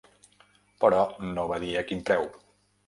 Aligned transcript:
Però 0.85 1.03
no 1.37 1.47
va 1.53 1.61
dir 1.67 1.73
a 1.83 1.87
quin 1.93 2.05
preu. 2.11 2.29